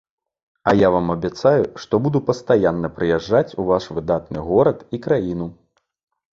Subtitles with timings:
[0.69, 5.47] А я вам абяцаю, што буду пастаянна прыязджаць у ваш выдатны горад і краіну.